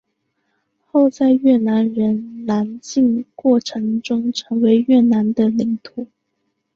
[0.87, 6.07] 后在越南人南进过程中成为越南的领土。